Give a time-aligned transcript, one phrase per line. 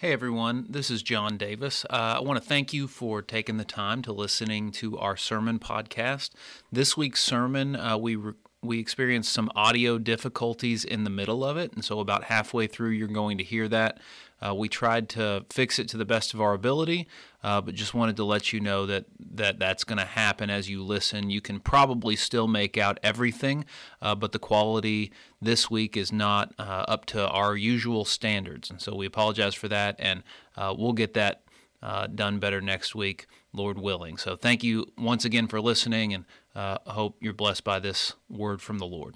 [0.00, 1.84] Hey everyone, this is John Davis.
[1.90, 5.58] Uh, I want to thank you for taking the time to listening to our sermon
[5.58, 6.30] podcast.
[6.70, 11.56] This week's sermon, uh, we re- we experienced some audio difficulties in the middle of
[11.56, 13.98] it, and so about halfway through, you're going to hear that.
[14.44, 17.08] Uh, we tried to fix it to the best of our ability,
[17.42, 20.68] uh, but just wanted to let you know that, that that's going to happen as
[20.68, 21.30] you listen.
[21.30, 23.64] You can probably still make out everything,
[24.00, 28.80] uh, but the quality this week is not uh, up to our usual standards, and
[28.80, 30.22] so we apologize for that, and
[30.56, 31.42] uh, we'll get that
[31.82, 34.16] uh, done better next week, Lord willing.
[34.16, 36.24] So thank you once again for listening, and
[36.54, 39.14] hope you're blessed by this word from the Lord.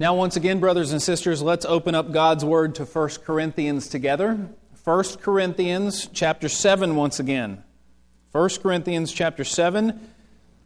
[0.00, 4.48] Now, once again, brothers and sisters, let's open up God's Word to 1 Corinthians together.
[4.82, 7.62] 1 Corinthians chapter 7 once again.
[8.32, 9.90] 1 Corinthians chapter 7.
[9.90, 9.96] If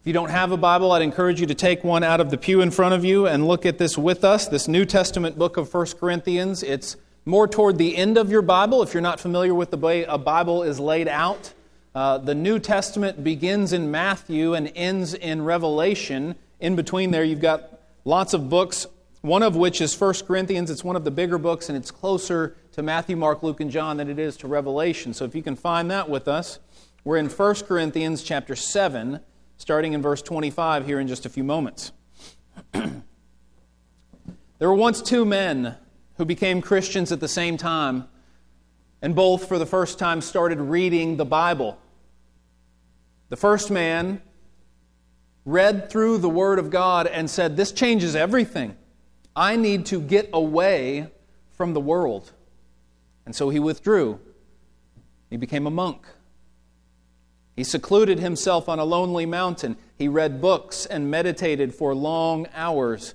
[0.05, 2.61] you don't have a Bible, I'd encourage you to take one out of the pew
[2.61, 5.75] in front of you and look at this with us, this New Testament book of
[5.75, 6.63] 1 Corinthians.
[6.63, 10.05] It's more toward the end of your Bible if you're not familiar with the way
[10.05, 11.53] a Bible is laid out.
[11.93, 16.37] Uh, the New Testament begins in Matthew and ends in Revelation.
[16.61, 18.87] In between there, you've got lots of books,
[19.25, 20.71] one of which is 1 Corinthians.
[20.71, 23.97] It's one of the bigger books, and it's closer to Matthew, Mark, Luke, and John
[23.97, 25.15] than it is to Revelation.
[25.15, 26.59] So if you can find that with us,
[27.05, 29.21] we're in 1 Corinthians chapter 7,
[29.57, 31.93] starting in verse 25 here in just a few moments.
[32.73, 32.93] there
[34.61, 35.77] were once two men
[36.19, 38.07] who became Christians at the same time,
[39.01, 41.79] and both for the first time started reading the Bible.
[43.31, 44.21] The first man
[45.47, 48.77] read through the Word of God and said, This changes everything.
[49.37, 51.09] I need to get away
[51.53, 52.33] from the world.
[53.27, 54.21] And so he withdrew.
[55.31, 56.07] He became a monk.
[57.57, 59.77] He secluded himself on a lonely mountain.
[59.97, 63.15] He read books and meditated for long hours.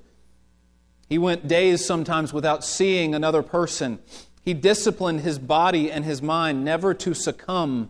[1.08, 4.00] He went days sometimes without seeing another person.
[4.42, 7.90] He disciplined his body and his mind never to succumb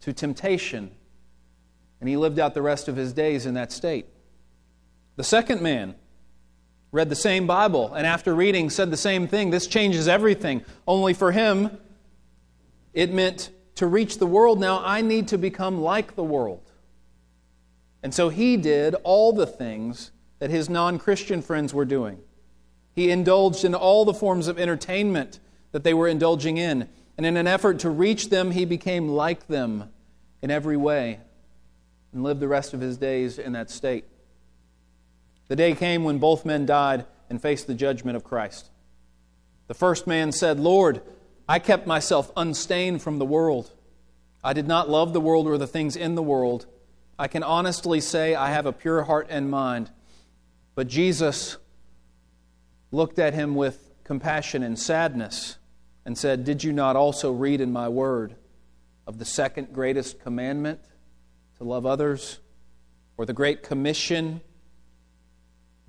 [0.00, 0.92] to temptation
[2.00, 4.06] and he lived out the rest of his days in that state.
[5.16, 5.94] The second man
[6.92, 9.50] read the same Bible, and after reading, said the same thing.
[9.50, 10.64] This changes everything.
[10.86, 11.78] Only for him,
[12.92, 14.60] it meant to reach the world.
[14.60, 16.70] Now I need to become like the world.
[18.02, 22.18] And so he did all the things that his non Christian friends were doing.
[22.92, 25.38] He indulged in all the forms of entertainment
[25.72, 26.88] that they were indulging in.
[27.16, 29.90] And in an effort to reach them, he became like them
[30.42, 31.20] in every way
[32.12, 34.04] and lived the rest of his days in that state.
[35.50, 38.70] The day came when both men died and faced the judgment of Christ.
[39.66, 41.02] The first man said, Lord,
[41.48, 43.72] I kept myself unstained from the world.
[44.44, 46.66] I did not love the world or the things in the world.
[47.18, 49.90] I can honestly say I have a pure heart and mind.
[50.76, 51.56] But Jesus
[52.92, 55.56] looked at him with compassion and sadness
[56.06, 58.36] and said, Did you not also read in my word
[59.04, 60.80] of the second greatest commandment?
[61.60, 62.38] to love others,
[63.18, 64.40] or the Great Commission,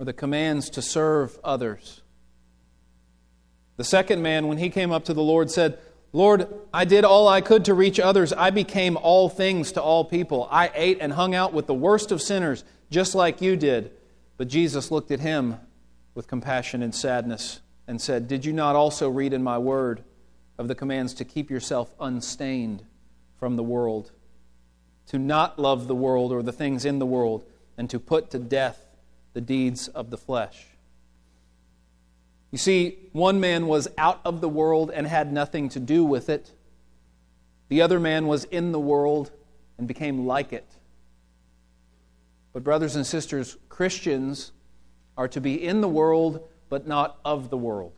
[0.02, 2.02] or the commands to serve others.
[3.76, 5.78] The second man, when he came up to the Lord, said,
[6.12, 8.32] Lord, I did all I could to reach others.
[8.32, 10.48] I became all things to all people.
[10.50, 13.92] I ate and hung out with the worst of sinners, just like you did.
[14.38, 15.60] But Jesus looked at him
[16.16, 20.02] with compassion and sadness and said, Did you not also read in my word
[20.58, 22.82] of the commands to keep yourself unstained
[23.38, 24.10] from the world?
[25.06, 27.44] to not love the world or the things in the world,
[27.76, 28.86] and to put to death
[29.32, 30.66] the deeds of the flesh.
[32.50, 36.28] You see, one man was out of the world and had nothing to do with
[36.28, 36.52] it.
[37.68, 39.30] The other man was in the world
[39.78, 40.70] and became like it.
[42.52, 44.52] But, brothers and sisters, Christians
[45.16, 47.94] are to be in the world, but not of the world.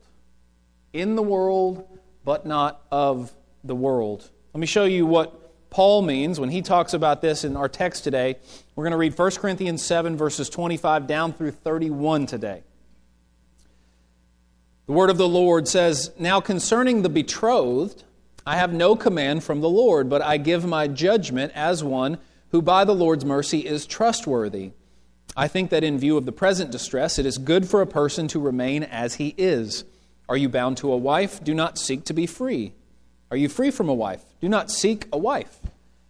[0.93, 1.85] In the world,
[2.23, 3.35] but not of
[3.65, 4.29] the world.
[4.53, 5.44] Let me show you what
[5.75, 8.37] Paul means when he talks about this in our text today.
[8.77, 12.63] We're going to read 1 Corinthians 7, verses 25 down through 31 today.
[14.85, 18.05] The word of the Lord says, Now concerning the betrothed,
[18.47, 22.19] I have no command from the Lord, but I give my judgment as one
[22.51, 24.71] who by the Lord's mercy is trustworthy.
[25.35, 28.29] I think that in view of the present distress, it is good for a person
[28.29, 29.83] to remain as he is.
[30.29, 31.43] Are you bound to a wife?
[31.43, 32.71] Do not seek to be free.
[33.29, 34.23] Are you free from a wife?
[34.39, 35.59] Do not seek a wife.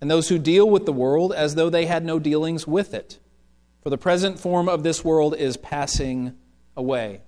[0.00, 3.18] and those who deal with the world as though they had no dealings with it.
[3.82, 6.36] For the present form of this world is passing
[6.76, 7.20] away.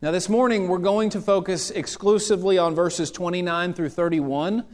[0.00, 4.64] Now, this morning we're going to focus exclusively on verses 29 through 31.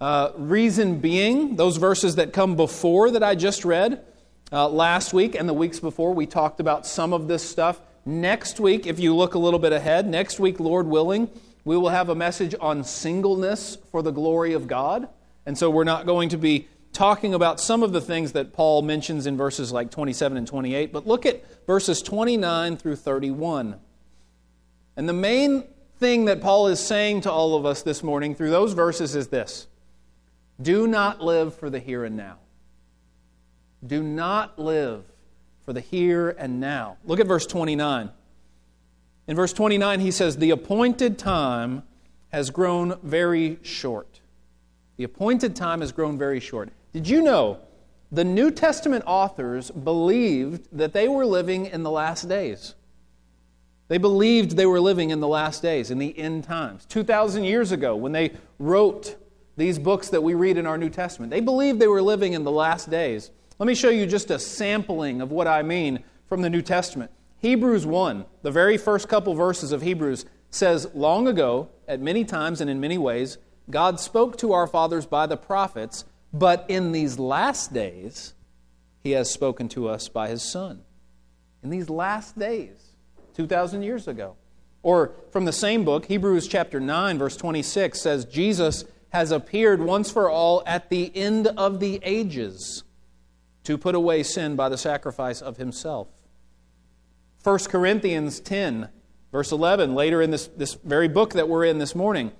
[0.00, 4.04] Uh, reason being, those verses that come before that I just read
[4.52, 7.80] uh, last week and the weeks before, we talked about some of this stuff.
[8.04, 11.30] Next week, if you look a little bit ahead, next week, Lord willing,
[11.64, 15.08] we will have a message on singleness for the glory of God.
[15.46, 18.82] And so we're not going to be talking about some of the things that Paul
[18.82, 23.78] mentions in verses like 27 and 28, but look at verses 29 through 31.
[24.96, 25.64] And the main
[25.98, 29.28] thing that Paul is saying to all of us this morning through those verses is
[29.28, 29.66] this
[30.60, 32.38] Do not live for the here and now.
[33.84, 35.04] Do not live
[35.64, 36.96] for the here and now.
[37.04, 38.10] Look at verse 29.
[39.26, 41.82] In verse 29, he says, The appointed time
[42.32, 44.13] has grown very short.
[44.96, 46.70] The appointed time has grown very short.
[46.92, 47.60] Did you know
[48.12, 52.74] the New Testament authors believed that they were living in the last days?
[53.88, 56.86] They believed they were living in the last days, in the end times.
[56.86, 59.16] 2,000 years ago, when they wrote
[59.56, 62.44] these books that we read in our New Testament, they believed they were living in
[62.44, 63.30] the last days.
[63.58, 67.10] Let me show you just a sampling of what I mean from the New Testament.
[67.38, 72.60] Hebrews 1, the very first couple verses of Hebrews, says, Long ago, at many times
[72.60, 73.36] and in many ways,
[73.70, 78.34] God spoke to our fathers by the prophets, but in these last days,
[79.02, 80.82] He has spoken to us by His Son.
[81.62, 82.92] In these last days,
[83.34, 84.36] 2,000 years ago.
[84.82, 90.10] Or from the same book, Hebrews chapter 9, verse 26 says, Jesus has appeared once
[90.10, 92.84] for all at the end of the ages
[93.64, 96.08] to put away sin by the sacrifice of Himself.
[97.42, 98.88] 1 Corinthians 10,
[99.32, 102.32] verse 11, later in this, this very book that we're in this morning,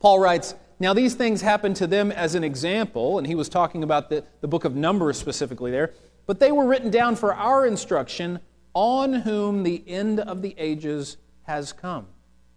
[0.00, 3.84] Paul writes, Now these things happened to them as an example, and he was talking
[3.84, 5.92] about the, the book of Numbers specifically there,
[6.26, 8.40] but they were written down for our instruction,
[8.72, 12.06] on whom the end of the ages has come.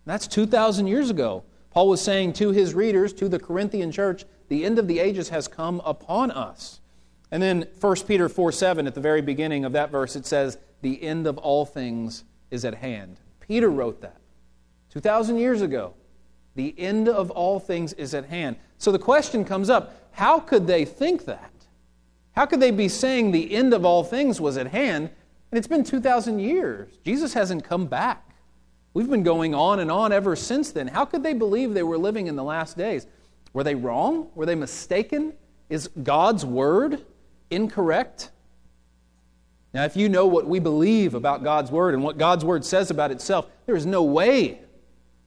[0.06, 1.44] That's 2,000 years ago.
[1.72, 5.30] Paul was saying to his readers, to the Corinthian church, the end of the ages
[5.30, 6.80] has come upon us.
[7.31, 10.60] And then 1 Peter 4 7, at the very beginning of that verse, it says,
[10.81, 13.19] the end of all things is at hand.
[13.39, 14.22] Peter wrote that
[14.92, 15.96] 2,000 years ago.
[16.56, 18.58] The end of all things is at hand.
[18.78, 21.52] So the question comes up how could they think that?
[22.34, 25.10] How could they be saying the end of all things was at hand?
[25.52, 26.98] And it's been 2,000 years.
[27.04, 28.36] Jesus hasn't come back.
[28.94, 30.88] We've been going on and on ever since then.
[30.88, 33.08] How could they believe they were living in the last days?
[33.54, 34.30] Were they wrong?
[34.36, 35.34] Were they mistaken?
[35.70, 37.04] Is God's word
[37.50, 38.30] incorrect?
[39.74, 42.92] Now, if you know what we believe about God's Word and what God's Word says
[42.92, 44.60] about itself, there is no way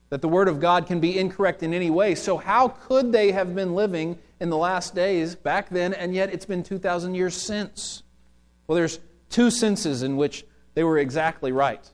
[0.09, 2.15] that the Word of God can be incorrect in any way.
[2.15, 6.33] So, how could they have been living in the last days back then, and yet
[6.33, 8.03] it's been 2,000 years since?
[8.67, 8.99] Well, there's
[9.29, 11.89] two senses in which they were exactly right.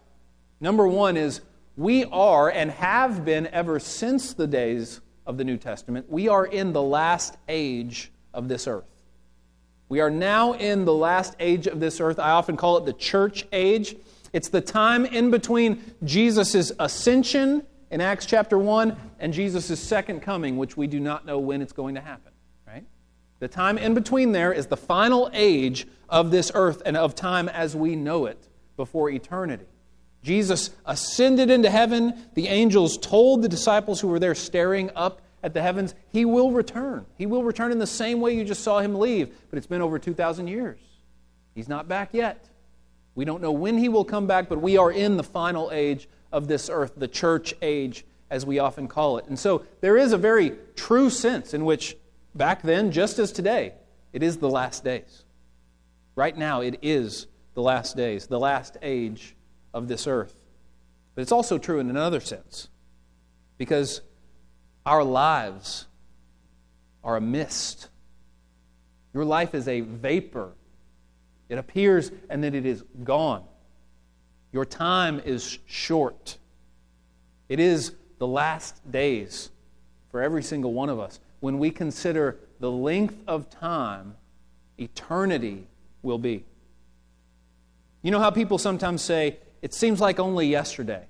[0.59, 1.41] Number one is
[1.75, 6.45] we are and have been ever since the days of the New Testament, we are
[6.45, 8.85] in the last age of this earth.
[9.89, 12.19] We are now in the last age of this earth.
[12.19, 13.95] I often call it the church age.
[14.33, 20.57] It's the time in between Jesus' ascension in Acts chapter 1 and Jesus' second coming,
[20.57, 22.31] which we do not know when it's going to happen.
[22.65, 22.83] Right?
[23.37, 27.47] The time in between there is the final age of this earth and of time
[27.47, 28.47] as we know it
[28.77, 29.67] before eternity.
[30.23, 32.15] Jesus ascended into heaven.
[32.33, 36.49] The angels told the disciples who were there staring up at the heavens, he will
[36.49, 37.05] return.
[37.19, 39.81] He will return in the same way you just saw him leave, but it's been
[39.81, 40.79] over 2,000 years.
[41.53, 42.43] He's not back yet.
[43.15, 46.07] We don't know when he will come back, but we are in the final age
[46.31, 49.25] of this earth, the church age, as we often call it.
[49.27, 51.95] And so there is a very true sense in which
[52.33, 53.73] back then, just as today,
[54.11, 55.23] it is the last days.
[56.15, 59.35] Right now, it is the last days, the last age
[59.73, 60.33] of this earth.
[61.13, 62.69] But it's also true in another sense,
[63.59, 64.01] because
[64.85, 65.85] our lives
[67.03, 67.89] are a mist.
[69.13, 70.53] Your life is a vapor.
[71.53, 73.43] It appears and then it is gone.
[74.51, 76.39] Your time is short.
[77.47, 79.51] It is the last days
[80.09, 81.19] for every single one of us.
[81.41, 84.15] When we consider the length of time
[84.79, 85.67] eternity
[86.01, 86.43] will be.
[88.01, 91.05] You know how people sometimes say, it seems like only yesterday.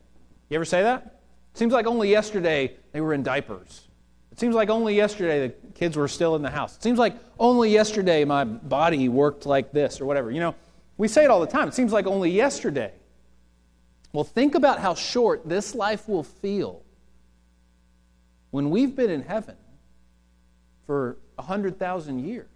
[0.49, 1.21] You ever say that?
[1.53, 3.87] It seems like only yesterday they were in diapers.
[4.33, 6.75] It seems like only yesterday the kids were still in the house.
[6.75, 10.31] It seems like only yesterday my body worked like this or whatever.
[10.31, 10.55] You know,
[10.97, 11.67] we say it all the time.
[11.67, 12.91] It seems like only yesterday.
[14.11, 16.81] Well, think about how short this life will feel
[18.49, 19.55] when we've been in heaven
[20.87, 22.47] for 100,000 years.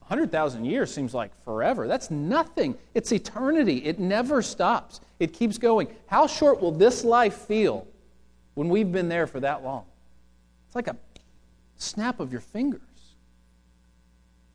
[0.00, 1.86] 100,000 years seems like forever.
[1.86, 2.76] That's nothing.
[2.94, 3.84] It's eternity.
[3.84, 5.86] It never stops, it keeps going.
[6.06, 7.86] How short will this life feel
[8.54, 9.84] when we've been there for that long?
[10.76, 10.96] Like a
[11.78, 12.82] snap of your fingers.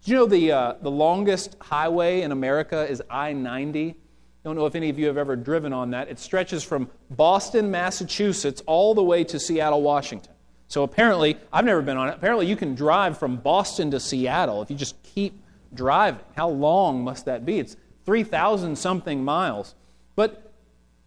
[0.04, 3.96] Do you know the, uh, the longest highway in America is I 90?
[4.44, 6.10] Don't know if any of you have ever driven on that.
[6.10, 10.34] It stretches from Boston, Massachusetts, all the way to Seattle, Washington.
[10.68, 12.16] So apparently, I've never been on it.
[12.18, 15.42] Apparently, you can drive from Boston to Seattle if you just keep
[15.74, 16.22] driving.
[16.36, 17.58] How long must that be?
[17.58, 19.74] It's 3,000 something miles.
[20.16, 20.52] But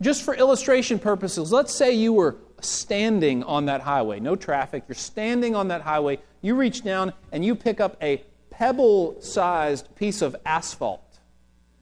[0.01, 4.95] just for illustration purposes, let's say you were standing on that highway, no traffic, you're
[4.95, 10.23] standing on that highway, you reach down and you pick up a pebble sized piece
[10.23, 11.19] of asphalt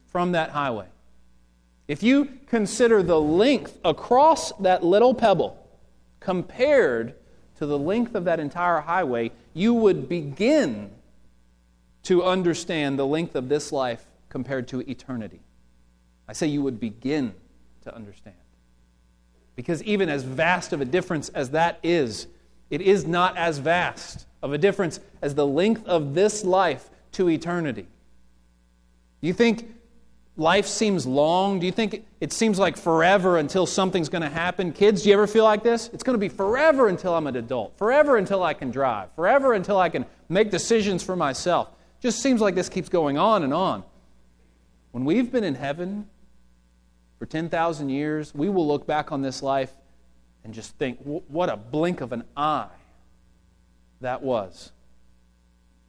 [0.06, 0.86] from that highway.
[1.88, 5.58] If you consider the length across that little pebble
[6.20, 7.14] compared
[7.56, 10.90] to the length of that entire highway, you would begin
[12.04, 15.40] to understand the length of this life compared to eternity.
[16.26, 17.34] I say you would begin
[17.82, 18.36] to understand.
[19.56, 22.26] Because even as vast of a difference as that is,
[22.70, 27.28] it is not as vast of a difference as the length of this life to
[27.28, 27.86] eternity.
[29.20, 29.72] You think
[30.36, 31.60] life seems long?
[31.60, 34.72] Do you think it seems like forever until something's going to happen?
[34.72, 35.90] Kids, do you ever feel like this?
[35.92, 39.52] It's going to be forever until I'm an adult, forever until I can drive, forever
[39.52, 41.68] until I can make decisions for myself.
[42.00, 43.84] Just seems like this keeps going on and on.
[44.90, 46.08] When we've been in heaven
[47.22, 49.70] for 10,000 years, we will look back on this life
[50.42, 52.66] and just think, what a blink of an eye
[54.00, 54.72] that was.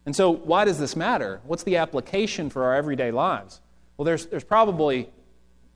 [0.05, 1.41] And so, why does this matter?
[1.47, 3.61] What's the application for our everyday lives?
[3.97, 5.09] Well, there's, there's probably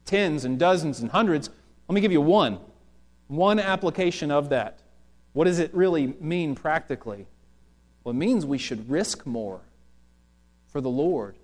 [0.06, 1.50] tens and dozens and hundreds.
[1.88, 2.60] Let me give you one.
[3.26, 4.78] One application of that.
[5.34, 7.26] What does it really mean practically?
[8.04, 9.62] Well, it means we should risk more
[10.68, 11.36] for the Lord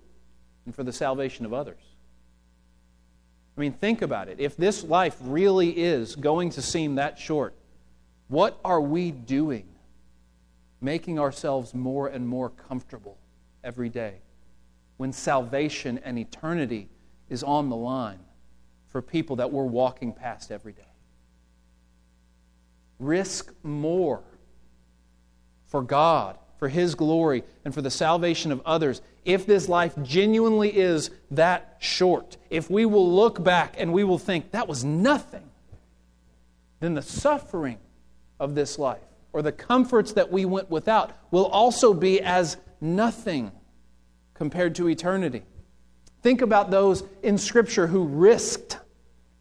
[0.66, 1.93] and for the salvation of others.
[3.56, 4.40] I mean, think about it.
[4.40, 7.54] If this life really is going to seem that short,
[8.28, 9.68] what are we doing
[10.80, 13.18] making ourselves more and more comfortable
[13.62, 14.22] every day
[14.96, 16.88] when salvation and eternity
[17.28, 18.20] is on the line
[18.88, 20.82] for people that we're walking past every day?
[22.98, 24.22] Risk more
[25.66, 30.74] for God for His glory and for the salvation of others, if this life genuinely
[30.74, 35.42] is that short, if we will look back and we will think that was nothing,
[36.80, 37.76] then the suffering
[38.40, 39.02] of this life
[39.34, 43.52] or the comforts that we went without will also be as nothing
[44.32, 45.42] compared to eternity.
[46.22, 48.78] Think about those in Scripture who risked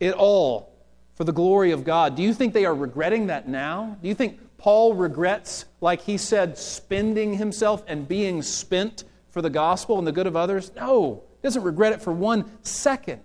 [0.02, 0.76] it all
[1.16, 2.18] for the glory of God.
[2.18, 3.96] Do you think they are regretting that now?
[4.02, 9.50] Do you think Paul regrets, like he said, spending himself and being spent for the
[9.50, 10.72] gospel and the good of others?
[10.74, 13.20] No, he doesn't regret it for one second.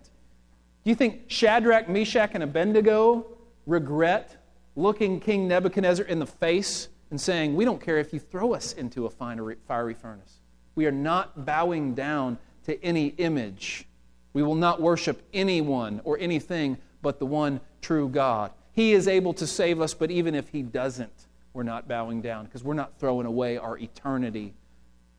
[0.83, 3.25] Do you think Shadrach, Meshach, and Abednego
[3.67, 8.53] regret looking King Nebuchadnezzar in the face and saying, We don't care if you throw
[8.53, 10.41] us into a fiery furnace?
[10.75, 13.87] We are not bowing down to any image.
[14.33, 18.51] We will not worship anyone or anything but the one true God.
[18.73, 21.28] He is able to save us, but even if He doesn't,
[21.59, 24.55] we're not bowing down because we're not throwing away our eternity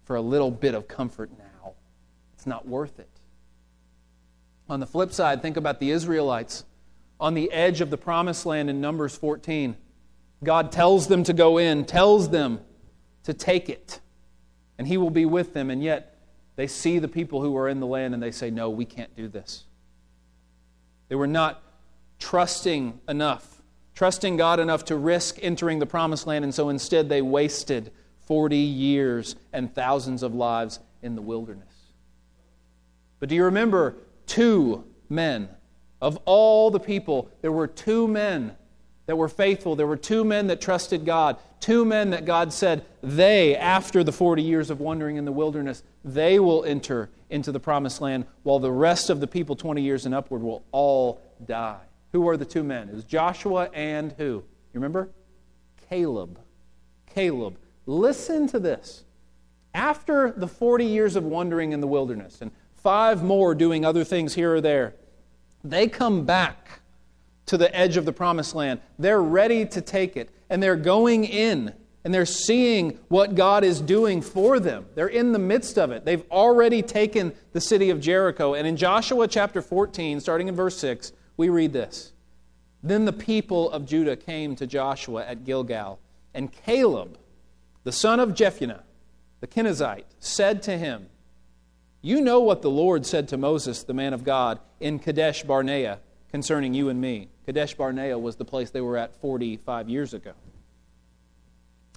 [0.05, 1.73] for a little bit of comfort now.
[2.33, 3.09] It's not worth it.
[4.69, 6.63] On the flip side, think about the Israelites
[7.19, 9.75] on the edge of the promised land in Numbers 14.
[10.41, 12.61] God tells them to go in, tells them
[13.23, 13.99] to take it,
[14.77, 15.69] and He will be with them.
[15.69, 16.21] And yet,
[16.55, 19.13] they see the people who are in the land and they say, No, we can't
[19.13, 19.65] do this.
[21.09, 21.61] They were not
[22.17, 23.58] trusting enough
[23.99, 27.91] trusting God enough to risk entering the promised land, and so instead they wasted
[28.27, 31.73] 40 years and thousands of lives in the wilderness.
[33.19, 35.49] But do you remember two men?
[35.99, 38.55] Of all the people, there were two men
[39.05, 39.75] that were faithful.
[39.75, 41.35] There were two men that trusted God.
[41.59, 45.83] Two men that God said, they, after the 40 years of wandering in the wilderness,
[46.05, 50.05] they will enter into the promised land, while the rest of the people, 20 years
[50.05, 51.81] and upward, will all die.
[52.11, 52.89] Who were the two men?
[52.89, 54.23] It was Joshua and who?
[54.23, 55.09] You remember?
[55.89, 56.39] Caleb.
[57.13, 57.57] Caleb.
[57.85, 59.03] Listen to this.
[59.73, 64.33] After the 40 years of wandering in the wilderness and five more doing other things
[64.33, 64.95] here or there,
[65.63, 66.81] they come back
[67.47, 68.79] to the edge of the promised land.
[68.97, 71.73] They're ready to take it, and they're going in
[72.03, 74.85] and they're seeing what God is doing for them.
[74.95, 76.05] They're in the midst of it.
[76.05, 78.53] They've already taken the city of Jericho.
[78.53, 82.11] And in Joshua chapter 14, starting in verse 6, we read this
[82.83, 85.97] Then the people of Judah came to Joshua at Gilgal,
[86.33, 87.17] and Caleb,
[87.85, 88.83] the son of Jephunneh,
[89.39, 91.07] the Kenizzite, said to him,
[92.01, 95.99] You know what the Lord said to Moses, the man of God, in Kadesh Barnea
[96.29, 97.29] concerning you and me.
[97.45, 100.33] Kadesh Barnea was the place they were at 45 years ago.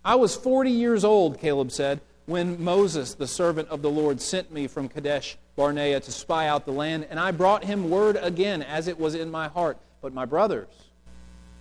[0.05, 4.53] I was 40 years old, Caleb said, when Moses, the servant of the Lord, sent
[4.53, 8.63] me from Kadesh Barnea to spy out the land, and I brought him word again
[8.63, 9.77] as it was in my heart.
[10.01, 10.69] But my brothers,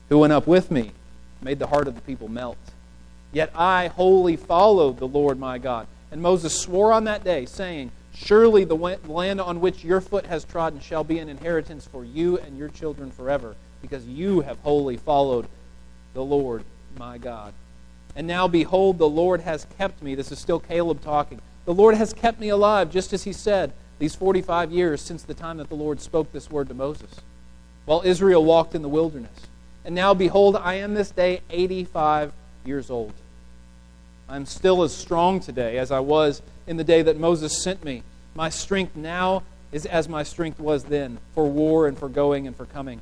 [0.09, 0.91] who went up with me,
[1.41, 2.57] made the heart of the people melt.
[3.31, 5.87] Yet I wholly followed the Lord my God.
[6.11, 10.43] And Moses swore on that day, saying, Surely the land on which your foot has
[10.43, 14.97] trodden shall be an inheritance for you and your children forever, because you have wholly
[14.97, 15.47] followed
[16.13, 16.63] the Lord
[16.97, 17.53] my God.
[18.15, 20.15] And now, behold, the Lord has kept me.
[20.15, 21.39] This is still Caleb talking.
[21.65, 25.33] The Lord has kept me alive, just as he said, these 45 years since the
[25.33, 27.11] time that the Lord spoke this word to Moses,
[27.85, 29.47] while Israel walked in the wilderness.
[29.85, 32.33] And now, behold, I am this day 85
[32.65, 33.13] years old.
[34.27, 38.03] I'm still as strong today as I was in the day that Moses sent me.
[38.33, 42.55] My strength now is as my strength was then, for war and for going and
[42.55, 43.01] for coming.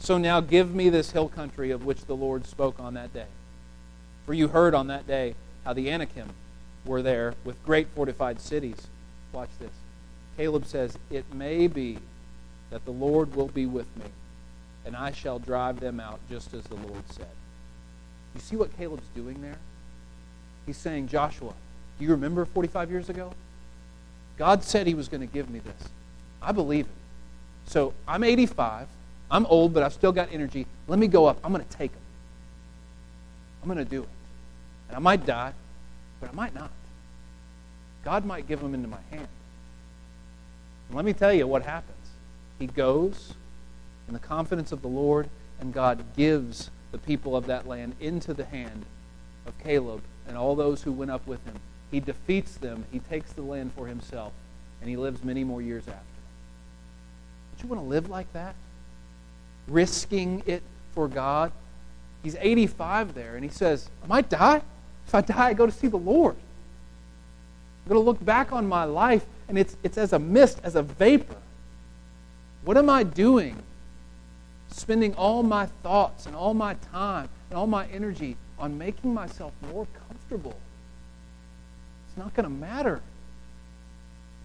[0.00, 3.26] So now give me this hill country of which the Lord spoke on that day.
[4.26, 5.34] For you heard on that day
[5.64, 6.30] how the Anakim
[6.84, 8.88] were there with great fortified cities.
[9.32, 9.70] Watch this.
[10.36, 11.98] Caleb says, It may be
[12.70, 14.06] that the Lord will be with me,
[14.84, 17.26] and I shall drive them out just as the Lord said.
[18.34, 19.58] You see what Caleb's doing there?
[20.66, 21.52] He's saying, Joshua,
[21.98, 23.32] do you remember 45 years ago?
[24.38, 25.88] God said he was going to give me this.
[26.40, 26.92] I believe him.
[27.66, 28.88] So I'm 85.
[29.30, 30.66] I'm old, but I've still got energy.
[30.88, 31.38] Let me go up.
[31.44, 32.00] I'm going to take them.
[33.62, 34.08] I'm going to do it.
[34.88, 35.52] And I might die,
[36.20, 36.70] but I might not.
[38.04, 39.28] God might give them into my hand.
[40.88, 41.96] And let me tell you what happens.
[42.58, 43.34] He goes
[44.08, 45.28] in the confidence of the Lord,
[45.60, 48.84] and God gives the people of that land into the hand
[49.46, 51.54] of Caleb and all those who went up with him.
[51.90, 54.32] He defeats them, he takes the land for himself,
[54.80, 56.00] and he lives many more years after.
[57.52, 58.54] Don't you want to live like that?
[59.68, 60.62] Risking it
[60.94, 61.52] for God?
[62.22, 64.62] He's 85 there, and he says, I might die.
[65.10, 66.36] If I die, I go to see the Lord.
[66.36, 70.76] I'm going to look back on my life, and it's, it's as a mist, as
[70.76, 71.34] a vapor.
[72.64, 73.60] What am I doing?
[74.70, 79.52] Spending all my thoughts and all my time and all my energy on making myself
[79.72, 80.54] more comfortable.
[82.06, 83.00] It's not going to matter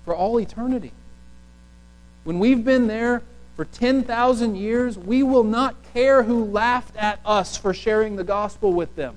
[0.04, 0.94] for all eternity.
[2.24, 3.22] When we've been there
[3.56, 8.74] for 10,000 years, we will not care who laughed at us for sharing the gospel
[8.74, 9.16] with them.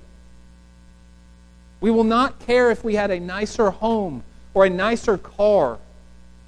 [1.81, 5.79] We will not care if we had a nicer home or a nicer car.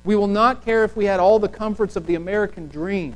[0.04, 3.14] We will not care if we had all the comforts of the American dream.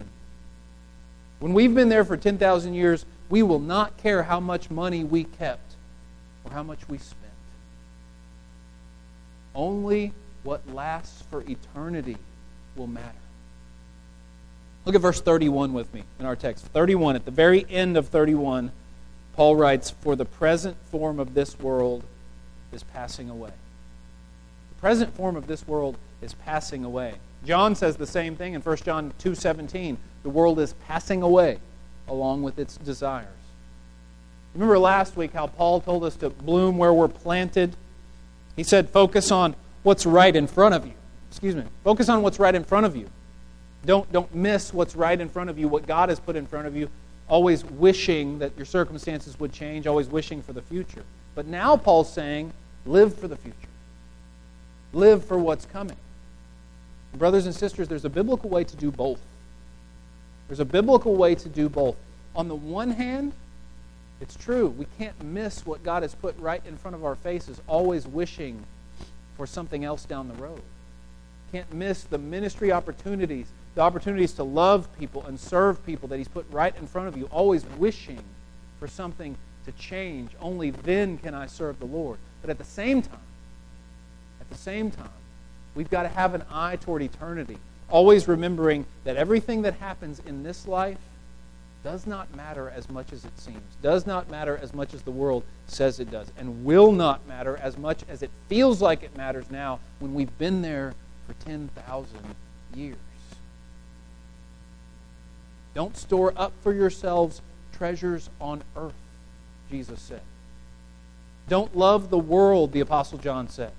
[1.40, 5.24] When we've been there for 10,000 years, we will not care how much money we
[5.24, 5.74] kept
[6.44, 7.20] or how much we spent.
[9.54, 12.18] Only what lasts for eternity
[12.76, 13.08] will matter.
[14.84, 16.66] Look at verse 31 with me in our text.
[16.66, 18.70] 31, at the very end of 31,
[19.36, 22.04] Paul writes, For the present form of this world
[22.72, 23.52] is passing away.
[24.70, 27.14] The present form of this world is passing away.
[27.44, 29.98] John says the same thing in 1 John 2:17.
[30.22, 31.58] The world is passing away
[32.08, 33.28] along with its desires.
[34.54, 37.76] Remember last week how Paul told us to bloom where we're planted?
[38.56, 40.94] He said, focus on what's right in front of you.
[41.30, 41.64] Excuse me.
[41.82, 43.08] Focus on what's right in front of you.
[43.84, 46.66] Don't, don't miss what's right in front of you, what God has put in front
[46.66, 46.88] of you,
[47.34, 51.02] always wishing that your circumstances would change, always wishing for the future.
[51.34, 52.52] But now Paul's saying,
[52.86, 53.56] live for the future,
[54.92, 55.96] live for what's coming.
[57.14, 59.18] Brothers and sisters, there's a biblical way to do both.
[60.46, 61.96] There's a biblical way to do both.
[62.36, 63.32] On the one hand,
[64.20, 67.60] it's true, we can't miss what God has put right in front of our faces,
[67.66, 68.62] always wishing
[69.36, 70.62] for something else down the road.
[71.50, 76.28] Can't miss the ministry opportunities, the opportunities to love people and serve people that He's
[76.28, 78.22] put right in front of you, always wishing
[78.78, 80.30] for something to change.
[80.40, 82.18] Only then can I serve the Lord.
[82.40, 83.18] But at the same time,
[84.40, 85.08] at the same time,
[85.74, 87.58] we've got to have an eye toward eternity,
[87.88, 90.98] always remembering that everything that happens in this life
[91.82, 95.10] does not matter as much as it seems, does not matter as much as the
[95.10, 99.14] world says it does, and will not matter as much as it feels like it
[99.16, 100.94] matters now when we've been there
[101.26, 102.18] for 10,000
[102.74, 102.96] years.
[105.74, 107.42] Don't store up for yourselves
[107.76, 108.94] treasures on earth,
[109.70, 110.22] Jesus said.
[111.48, 113.72] Don't love the world, the Apostle John said.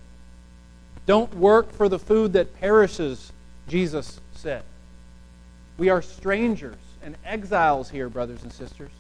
[1.06, 3.32] Don't work for the food that perishes,
[3.68, 4.64] Jesus said.
[5.78, 8.92] We are strangers and exiles here, brothers and sisters.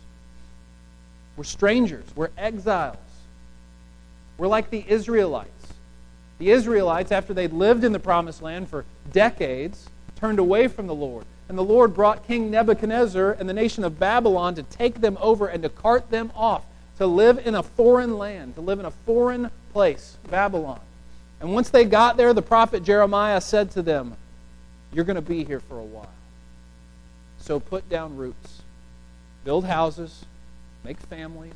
[1.37, 2.97] We're strangers, we're exiles.
[4.37, 5.51] We're like the Israelites.
[6.39, 10.95] The Israelites, after they'd lived in the promised land for decades, turned away from the
[10.95, 11.25] Lord.
[11.47, 15.47] And the Lord brought King Nebuchadnezzar and the nation of Babylon to take them over
[15.47, 16.63] and to cart them off,
[16.97, 20.79] to live in a foreign land, to live in a foreign place, Babylon.
[21.39, 24.15] And once they got there, the prophet Jeremiah said to them,
[24.91, 26.09] You're going to be here for a while.
[27.39, 28.63] So put down roots,
[29.43, 30.25] build houses,
[30.83, 31.53] make families,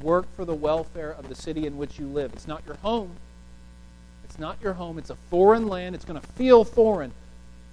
[0.00, 2.32] work for the welfare of the city in which you live.
[2.34, 3.10] It's not your home.
[4.24, 4.98] It's not your home.
[4.98, 5.94] It's a foreign land.
[5.94, 7.12] It's going to feel foreign,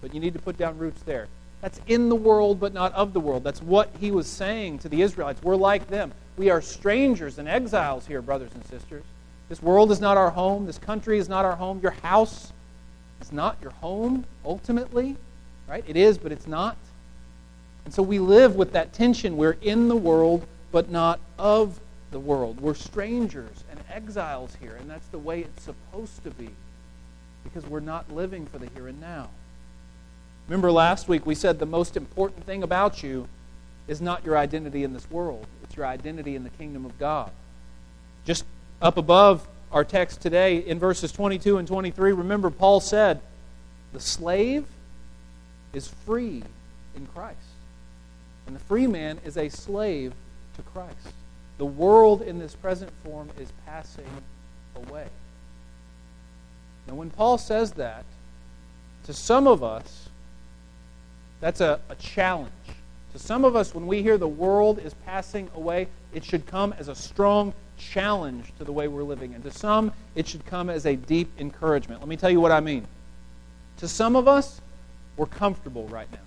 [0.01, 1.27] but you need to put down roots there.
[1.61, 3.43] That's in the world, but not of the world.
[3.43, 5.41] That's what he was saying to the Israelites.
[5.43, 6.11] We're like them.
[6.37, 9.03] We are strangers and exiles here, brothers and sisters.
[9.47, 10.65] This world is not our home.
[10.65, 11.79] This country is not our home.
[11.81, 12.51] Your house
[13.21, 15.17] is not your home, ultimately.
[15.67, 15.83] Right?
[15.87, 16.77] It is, but it's not.
[17.85, 19.37] And so we live with that tension.
[19.37, 21.79] We're in the world, but not of
[22.11, 22.59] the world.
[22.59, 26.49] We're strangers and exiles here, and that's the way it's supposed to be
[27.43, 29.29] because we're not living for the here and now.
[30.47, 33.27] Remember last week we said the most important thing about you
[33.87, 37.31] is not your identity in this world, it's your identity in the kingdom of God.
[38.25, 38.45] Just
[38.81, 43.21] up above our text today in verses 22 and 23, remember Paul said,
[43.93, 44.65] The slave
[45.73, 46.43] is free
[46.95, 47.37] in Christ,
[48.47, 50.13] and the free man is a slave
[50.55, 51.13] to Christ.
[51.57, 54.09] The world in this present form is passing
[54.75, 55.07] away.
[56.87, 58.03] Now, when Paul says that,
[59.05, 60.09] to some of us,
[61.41, 62.51] that's a, a challenge.
[63.13, 66.73] To some of us, when we hear the world is passing away, it should come
[66.79, 69.33] as a strong challenge to the way we're living.
[69.33, 71.99] And to some, it should come as a deep encouragement.
[71.99, 72.87] Let me tell you what I mean.
[73.77, 74.61] To some of us,
[75.17, 76.19] we're comfortable right now.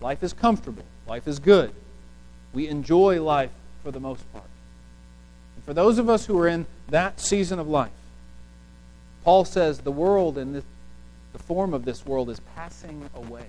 [0.00, 1.72] Life is comfortable, life is good.
[2.52, 3.50] We enjoy life
[3.82, 4.44] for the most part.
[5.56, 7.90] And for those of us who are in that season of life,
[9.24, 10.62] Paul says the world and the,
[11.32, 13.46] the form of this world is passing away.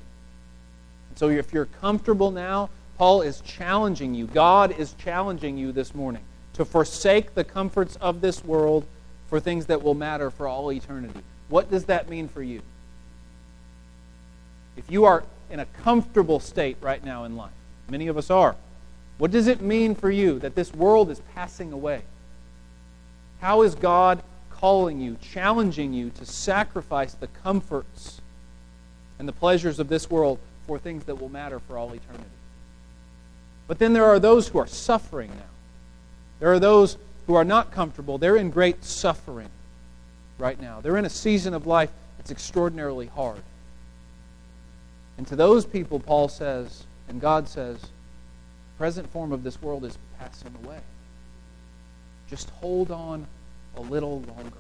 [1.16, 4.28] So if you're comfortable now, Paul is challenging you.
[4.28, 6.24] God is challenging you this morning
[6.54, 8.86] to forsake the comforts of this world
[9.30, 11.20] for things that will matter for all eternity.
[11.50, 12.62] What does that mean for you?
[14.78, 17.52] If you are in a comfortable state right now in life,
[17.90, 18.56] many of us are,
[19.18, 22.02] what does it mean for you that this world is passing away?
[23.40, 28.22] How is God calling you, challenging you to sacrifice the comforts
[29.20, 32.26] and the pleasures of this world for things that will matter for all eternity.
[33.68, 35.50] But then there are those who are suffering now.
[36.40, 36.98] There are those
[37.28, 38.18] who are not comfortable.
[38.18, 39.50] They're in great suffering
[40.38, 40.82] right now.
[40.82, 43.42] They're in a season of life that's extraordinarily hard.
[45.18, 49.86] And to those people, Paul says, and God says, the present form of this world
[49.86, 50.80] is passing away.
[52.30, 53.28] Just hold on
[53.76, 54.58] a little longer.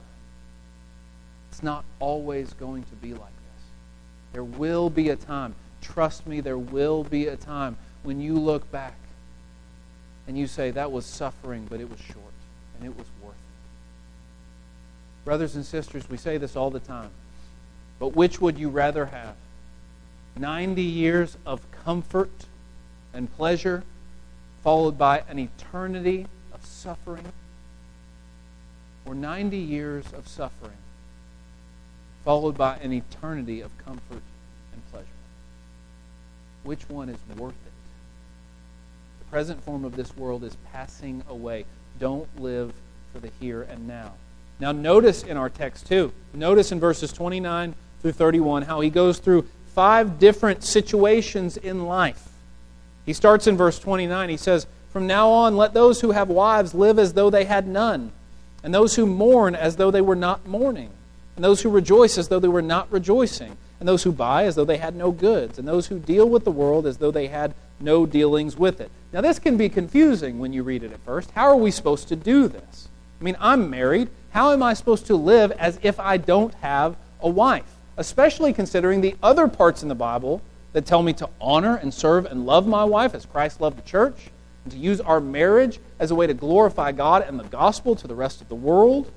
[1.52, 3.63] It's not always going to be like this.
[4.32, 5.56] There will be a time.
[5.84, 8.96] Trust me, there will be a time when you look back
[10.28, 12.34] and you say, that was suffering, but it was short,
[12.78, 15.26] and it was worth it.
[15.26, 17.10] Brothers and sisters, we say this all the time.
[18.00, 19.36] But which would you rather have?
[20.39, 22.32] 90 years of comfort
[23.13, 23.84] and pleasure,
[24.63, 27.26] followed by an eternity of suffering?
[29.06, 30.78] Or 90 years of suffering,
[32.24, 34.24] followed by an eternity of comfort
[36.63, 37.71] which one is worth it?
[39.19, 41.65] The present form of this world is passing away.
[41.99, 42.73] Don't live
[43.12, 44.13] for the here and now.
[44.60, 49.19] Now, notice in our text, too, notice in verses 29 through 31 how he goes
[49.19, 52.30] through five different situations in life.
[53.06, 54.30] He starts in verse 29.
[54.30, 57.67] He says, From now on, let those who have wives live as though they had
[57.67, 58.12] none,
[58.63, 60.91] and those who mourn as though they were not mourning,
[61.36, 64.56] and those who rejoice as though they were not rejoicing and those who buy as
[64.56, 67.28] though they had no goods, and those who deal with the world as though they
[67.28, 68.89] had no dealings with it.
[69.12, 71.32] Now, this can be confusing when you read it at first.
[71.32, 72.88] How are we supposed to do this?
[73.19, 74.08] I mean, I'm married.
[74.30, 77.76] How am I supposed to live as if I don't have a wife?
[77.98, 80.41] Especially considering the other parts in the Bible
[80.72, 83.82] that tell me to honor and serve and love my wife as Christ loved the
[83.82, 84.30] church,
[84.63, 88.08] and to use our marriage as a way to glorify God and the gospel to
[88.08, 89.12] the rest of the world,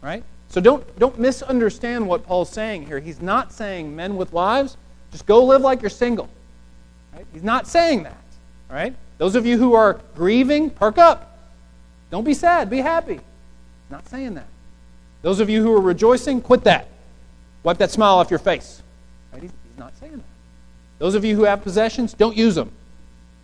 [0.00, 0.24] right?
[0.48, 2.98] So don't, don't misunderstand what Paul's saying here.
[3.00, 4.76] He's not saying men with wives,
[5.12, 6.28] just go live like you're single.
[7.14, 7.26] Right?
[7.32, 8.16] He's not saying that.
[8.70, 8.94] All right?
[9.18, 11.38] Those of you who are grieving, perk up.
[12.10, 13.20] Don't be sad, be happy.
[13.90, 14.46] Not saying that.
[15.22, 16.88] Those of you who are rejoicing, quit that.
[17.62, 18.82] Wipe that smile off your face.
[19.32, 19.42] Right?
[19.42, 20.22] He's, he's not saying that.
[20.98, 22.70] Those of you who have possessions, don't use them.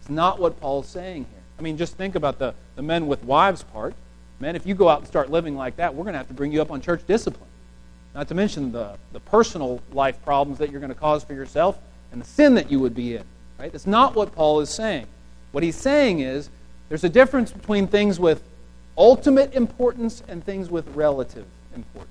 [0.00, 1.42] It's not what Paul's saying here.
[1.58, 3.94] I mean, just think about the, the men with wives part.
[4.44, 6.34] Men, if you go out and start living like that, we're going to have to
[6.34, 7.48] bring you up on church discipline.
[8.14, 11.78] Not to mention the, the personal life problems that you're going to cause for yourself
[12.12, 13.24] and the sin that you would be in.
[13.58, 13.72] Right?
[13.72, 15.06] That's not what Paul is saying.
[15.52, 16.50] What he's saying is
[16.90, 18.42] there's a difference between things with
[18.98, 22.10] ultimate importance and things with relative importance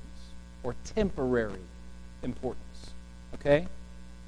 [0.63, 1.62] or temporary
[2.24, 2.93] importance.
[3.36, 3.67] Okay?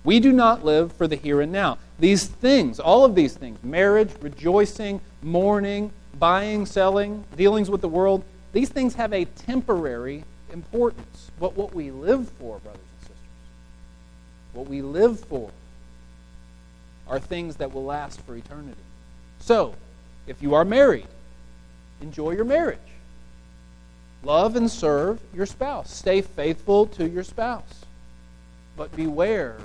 [0.03, 1.79] We do not live for the here and now.
[1.97, 8.23] These things, all of these things, marriage, rejoicing, mourning, buying, selling, dealings with the world,
[8.53, 11.31] these things have a temporary importance.
[11.39, 13.17] But what we live for, brothers and sisters,
[14.53, 15.51] what we live for
[17.07, 18.81] are things that will last for eternity.
[19.39, 19.75] So,
[20.27, 21.07] if you are married,
[22.01, 22.79] enjoy your marriage.
[24.23, 25.93] Love and serve your spouse.
[25.93, 27.85] Stay faithful to your spouse.
[28.75, 29.57] But beware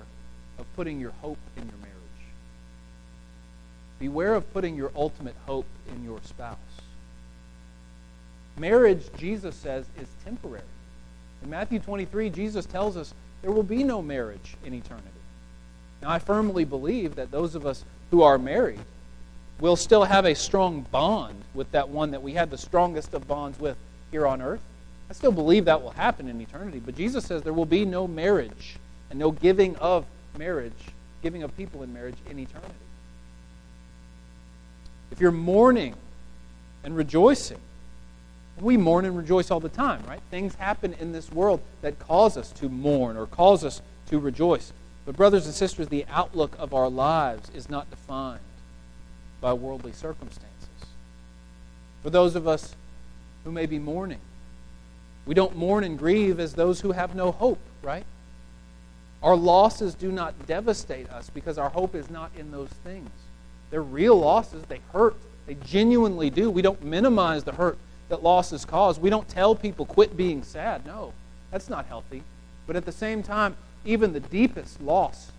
[0.59, 1.90] of putting your hope in your marriage.
[4.01, 6.57] Beware of putting your ultimate hope in your spouse.
[8.59, 10.65] Marriage, Jesus says, is temporary.
[11.43, 15.09] In Matthew 23, Jesus tells us there will be no marriage in eternity.
[16.03, 18.81] Now, I firmly believe that those of us who are married
[19.61, 23.29] will still have a strong bond with that one that we had the strongest of
[23.29, 23.77] bonds with
[24.11, 24.63] here on earth.
[25.11, 28.07] I still believe that will happen in eternity, but Jesus says there will be no
[28.07, 28.77] marriage
[29.11, 30.07] and no giving of
[30.39, 30.73] marriage,
[31.23, 32.75] giving of people in marriage in eternity.
[35.11, 35.95] If you're mourning
[36.85, 37.59] and rejoicing,
[38.61, 40.21] we mourn and rejoice all the time, right?
[40.31, 44.73] Things happen in this world that cause us to mourn or cause us to rejoice.
[45.07, 48.41] But, brothers and sisters, the outlook of our lives is not defined
[49.41, 50.47] by worldly circumstances.
[52.03, 52.75] For those of us
[53.45, 54.21] who may be mourning,
[55.27, 58.05] we don't mourn and grieve as those who have no hope, right?
[59.23, 63.11] Our losses do not devastate us because our hope is not in those things.
[63.71, 64.65] They're real losses.
[64.69, 65.17] They hurt.
[65.47, 66.51] They genuinely do.
[66.51, 67.79] We don't minimize the hurt
[68.09, 68.99] that losses cause.
[68.99, 70.85] We don't tell people, quit being sad.
[70.85, 71.13] No,
[71.51, 72.23] that's not healthy.
[72.67, 75.33] But at the same time, even the deepest loss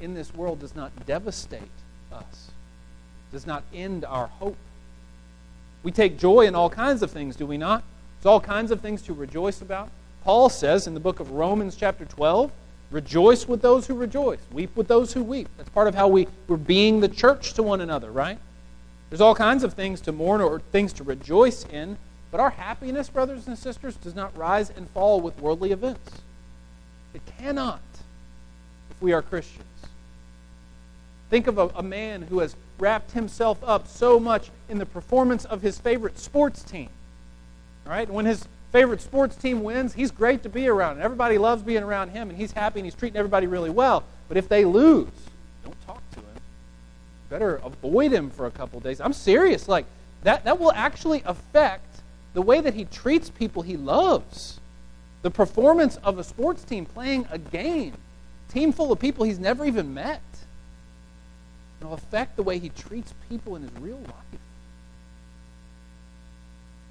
[0.00, 1.62] in this world does not devastate
[2.12, 2.50] us,
[3.32, 4.56] does not end our hope.
[5.82, 7.84] We take joy in all kinds of things, do we not?
[8.18, 9.88] There's all kinds of things to rejoice about.
[10.24, 12.50] Paul says in the book of Romans, chapter 12,
[12.90, 15.48] rejoice with those who rejoice, weep with those who weep.
[15.56, 18.38] That's part of how we, we're being the church to one another, right?
[19.10, 21.98] There's all kinds of things to mourn or things to rejoice in,
[22.30, 26.22] but our happiness, brothers and sisters, does not rise and fall with worldly events.
[27.14, 27.80] It cannot
[28.90, 29.64] if we are Christians.
[31.30, 35.44] Think of a, a, man who has wrapped himself up so much in the performance
[35.44, 36.88] of his favorite sports team.
[37.84, 38.08] All right?
[38.08, 41.00] When his favorite sports team wins, he's great to be around.
[41.00, 44.04] Everybody loves being around him, and he's happy and he's treating everybody really well.
[44.28, 45.08] But if they lose,
[45.64, 46.26] don't talk to him.
[47.30, 49.00] Better avoid him for a couple days.
[49.00, 49.66] I'm serious.
[49.66, 49.86] Like,
[50.24, 51.86] that, that will actually affect
[52.34, 54.60] the way that he treats people he loves.
[55.22, 57.94] The performance of a sports team playing a game,
[58.50, 60.20] team full of people he's never even met,
[61.80, 64.40] it'll affect the way he treats people in his real life.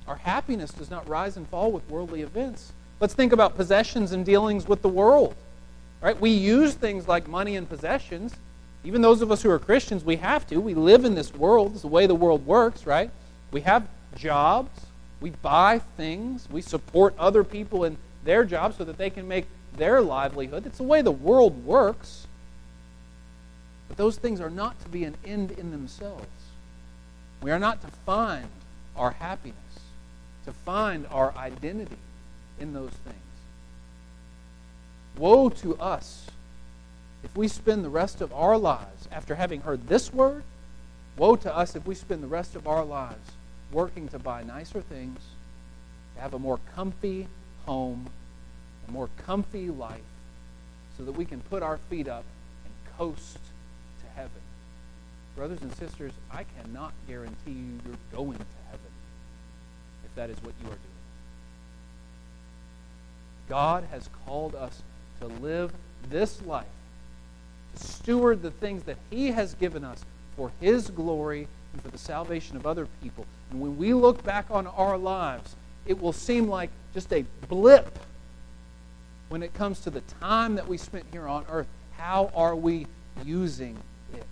[0.08, 2.74] Our happiness does not rise and fall with worldly events.
[3.00, 5.36] Let's think about possessions and dealings with the world.
[6.02, 6.20] Right?
[6.20, 8.36] We use things like money and possessions.
[8.84, 10.62] Even those of us who are Christians, we have to.
[10.62, 11.74] We live in this world.
[11.74, 13.10] It's the way the world works, right?
[13.52, 14.86] We have jobs.
[15.20, 16.48] We buy things.
[16.52, 20.66] We support other people in their jobs so that they can make their livelihood.
[20.66, 22.28] It's the way the world works.
[23.88, 26.26] But those things are not to be an end in themselves.
[27.42, 28.48] We are not to find
[28.96, 29.56] our happiness,
[30.46, 31.98] to find our identity
[32.60, 33.16] in those things.
[35.18, 36.28] Woe to us
[37.24, 40.44] if we spend the rest of our lives, after having heard this word,
[41.18, 43.32] woe to us if we spend the rest of our lives
[43.72, 45.20] working to buy nicer things,
[46.16, 47.28] to have a more comfy
[47.66, 48.08] home,
[48.88, 50.00] a more comfy life,
[50.98, 52.24] so that we can put our feet up
[52.64, 53.40] and coast
[54.00, 54.32] to heaven.
[55.36, 58.46] Brothers and sisters, I cannot guarantee you you're going to
[60.16, 60.80] that is what you are doing.
[63.48, 64.82] God has called us
[65.20, 65.72] to live
[66.10, 66.66] this life,
[67.76, 70.04] to steward the things that He has given us
[70.36, 73.26] for His glory and for the salvation of other people.
[73.52, 78.00] And when we look back on our lives, it will seem like just a blip
[79.30, 81.68] when it comes to the time that we spent here on earth.
[81.98, 82.88] How are we
[83.24, 83.78] using
[84.14, 84.26] it?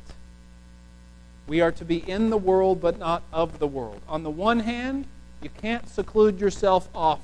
[1.48, 4.02] We are to be in the world, but not of the world.
[4.08, 5.06] On the one hand,
[5.44, 7.20] you can't seclude yourself off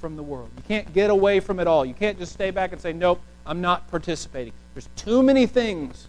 [0.00, 0.50] from the world.
[0.56, 1.84] You can't get away from it all.
[1.84, 4.52] You can't just stay back and say, Nope, I'm not participating.
[4.74, 6.08] There's too many things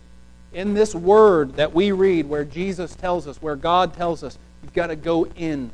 [0.53, 4.73] in this word that we read where Jesus tells us, where God tells us, you've
[4.73, 5.71] got to go in.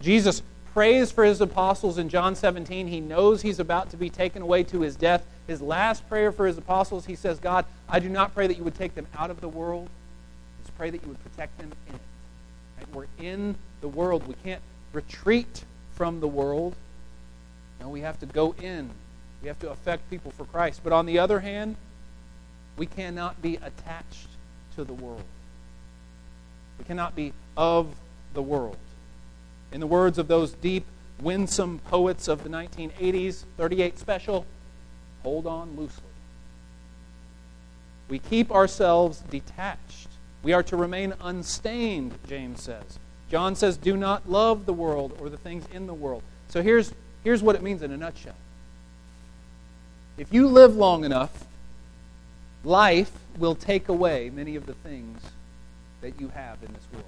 [0.00, 2.86] Jesus prays for his apostles in John 17.
[2.86, 5.24] He knows he's about to be taken away to his death.
[5.46, 8.64] His last prayer for his apostles, he says, God, I do not pray that you
[8.64, 9.88] would take them out of the world.
[10.62, 12.00] Just pray that you would protect them in it.
[12.78, 12.94] Right?
[12.94, 14.26] We're in the world.
[14.26, 16.74] We can't retreat from the world.
[17.80, 18.90] No, we have to go in.
[19.42, 20.80] We have to affect people for Christ.
[20.82, 21.76] But on the other hand,
[22.76, 24.28] we cannot be attached
[24.76, 25.24] to the world.
[26.78, 27.94] We cannot be of
[28.34, 28.78] the world.
[29.72, 30.84] In the words of those deep,
[31.20, 34.46] winsome poets of the 1980s, 38 Special,
[35.22, 36.02] hold on loosely.
[38.08, 40.08] We keep ourselves detached.
[40.42, 42.98] We are to remain unstained, James says.
[43.30, 46.22] John says, do not love the world or the things in the world.
[46.48, 48.34] So here's, here's what it means in a nutshell.
[50.18, 51.46] If you live long enough,
[52.64, 55.22] life will take away many of the things
[56.00, 57.06] that you have in this world.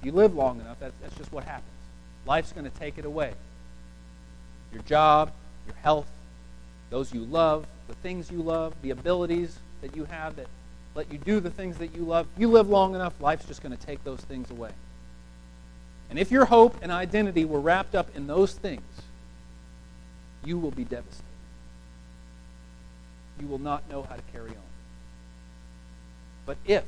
[0.00, 1.70] If you live long enough, that's, that's just what happens.
[2.26, 3.32] Life's going to take it away.
[4.72, 5.32] Your job,
[5.66, 6.08] your health,
[6.90, 10.46] those you love, the things you love, the abilities that you have that
[10.94, 12.26] let you do the things that you love.
[12.36, 14.70] You live long enough, life's just going to take those things away.
[16.10, 18.82] And if your hope and identity were wrapped up in those things,
[20.44, 21.24] you will be devastated.
[23.40, 24.56] You will not know how to carry on.
[26.46, 26.84] But if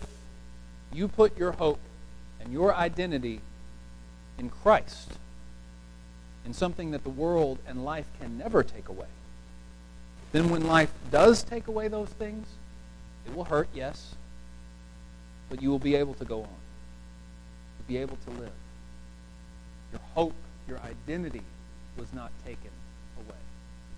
[0.93, 1.81] you put your hope
[2.41, 3.41] and your identity
[4.39, 5.13] in Christ,
[6.47, 9.09] in something that the world and life can never take away,
[10.33, 12.47] then when life does take away those things,
[13.27, 14.15] it will hurt, yes,
[15.51, 16.49] but you will be able to go on.
[17.79, 18.53] You'll be able to live.
[19.93, 20.35] Your hope,
[20.67, 21.43] your identity
[21.97, 22.71] was not taken
[23.19, 23.39] away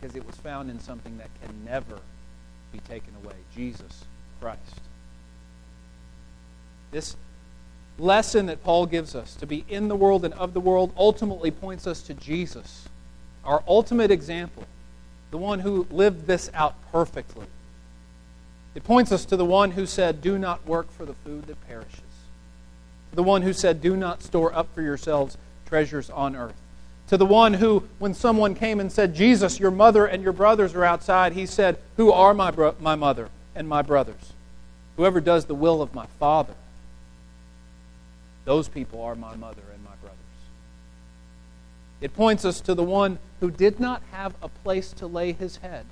[0.00, 1.98] because it was found in something that can never
[2.72, 4.04] be taken away Jesus
[4.40, 4.80] Christ.
[6.90, 7.16] This
[7.98, 11.50] lesson that Paul gives us to be in the world and of the world ultimately
[11.50, 12.88] points us to Jesus,
[13.44, 14.64] our ultimate example,
[15.30, 17.46] the one who lived this out perfectly.
[18.74, 21.66] It points us to the one who said, Do not work for the food that
[21.66, 22.00] perishes,
[23.12, 25.36] the one who said, Do not store up for yourselves
[25.70, 26.54] treasures on earth.
[27.08, 30.74] To the one who, when someone came and said, Jesus, your mother and your brothers
[30.74, 34.32] are outside, he said, Who are my, bro- my mother and my brothers?
[34.98, 36.54] Whoever does the will of my Father
[38.50, 40.18] those people are my mother and my brothers.
[42.00, 45.58] It points us to the one who did not have a place to lay his
[45.58, 45.86] head.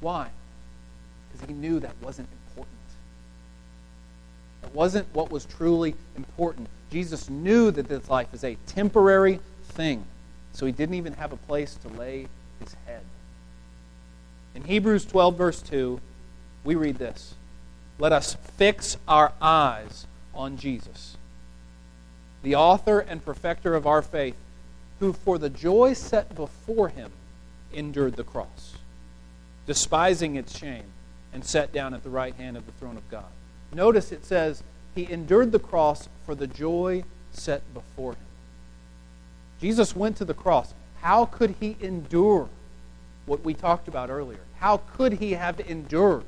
[0.00, 0.28] Why?
[1.32, 2.76] Because he knew that wasn't important.
[4.62, 6.68] It wasn't what was truly important.
[6.90, 10.04] Jesus knew that this life is a temporary thing,
[10.52, 12.26] so he didn't even have a place to lay
[12.60, 13.02] his head.
[14.54, 16.00] In Hebrews 12, verse 2,
[16.64, 17.34] we read this
[17.98, 21.16] Let us fix our eyes on Jesus
[22.42, 24.36] the author and perfecter of our faith,
[24.98, 27.10] who for the joy set before him
[27.72, 28.74] endured the cross,
[29.66, 30.84] despising its shame,
[31.32, 33.30] and sat down at the right hand of the throne of God.
[33.72, 34.62] Notice it says,
[34.94, 38.26] He endured the cross for the joy set before him.
[39.60, 40.74] Jesus went to the cross.
[41.02, 42.48] How could he endure
[43.26, 44.40] what we talked about earlier?
[44.58, 46.24] How could he have endured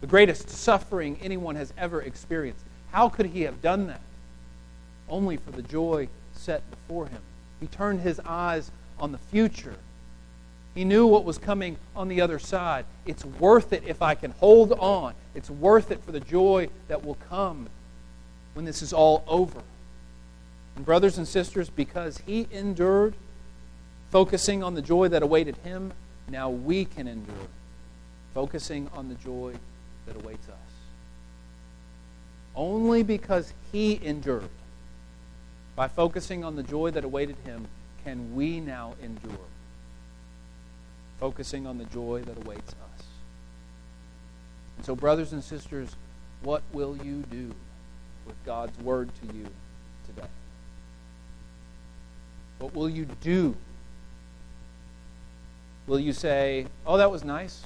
[0.00, 2.64] the greatest suffering anyone has ever experienced?
[2.92, 4.00] How could he have done that?
[5.08, 7.20] only for the joy set before him.
[7.60, 9.76] He turned his eyes on the future.
[10.74, 12.84] He knew what was coming on the other side.
[13.06, 15.14] It's worth it if I can hold on.
[15.34, 17.68] It's worth it for the joy that will come
[18.54, 19.62] when this is all over.
[20.76, 23.14] And, brothers and sisters, because he endured,
[24.10, 25.92] focusing on the joy that awaited him,
[26.28, 27.48] now we can endure,
[28.32, 29.54] focusing on the joy
[30.06, 30.54] that awaits us.
[32.56, 34.48] Only because he endured
[35.76, 37.66] by focusing on the joy that awaited him,
[38.04, 39.38] can we now endure?
[41.24, 43.06] Focusing on the joy that awaits us.
[44.76, 45.96] And so, brothers and sisters,
[46.42, 47.50] what will you do
[48.26, 49.46] with God's word to you
[50.06, 50.28] today?
[52.58, 53.56] What will you do?
[55.86, 57.64] Will you say, Oh, that was nice?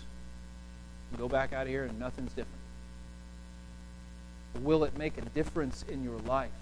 [1.10, 2.60] And go back out here and nothing's different?
[4.60, 6.52] Will it make a difference in your life?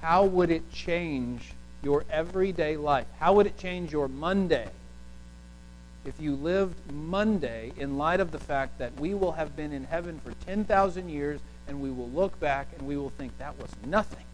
[0.00, 1.52] how would it change
[1.82, 3.06] your everyday life?
[3.18, 4.66] How would it change your Monday
[6.04, 9.84] if you lived Monday in light of the fact that we will have been in
[9.84, 13.70] heaven for 10,000 years and we will look back and we will think that was
[13.86, 14.24] nothing?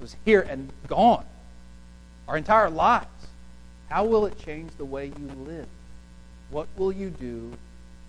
[0.00, 1.26] It was here and gone.
[2.26, 3.06] Our entire lives.
[3.90, 5.66] How will it change the way you live?
[6.50, 7.52] What will you do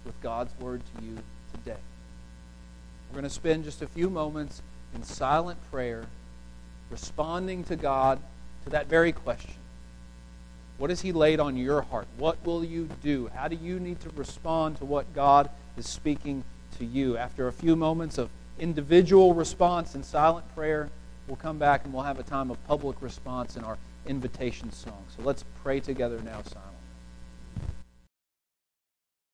[0.06, 1.18] with God's word to you
[1.54, 1.80] today?
[3.10, 4.62] We're going to spend just a few moments
[4.93, 6.06] in silent prayer
[6.89, 8.20] responding to God
[8.64, 9.56] to that very question.
[10.78, 12.07] What has He laid on your heart?
[12.17, 13.30] What will you do?
[13.34, 16.43] How do you need to respond to what God is speaking
[16.78, 17.17] to you?
[17.17, 20.89] After a few moments of individual response and silent prayer,
[21.28, 25.03] we'll come back and we'll have a time of public response in our invitation song.
[25.15, 26.74] So let's pray together now, silent.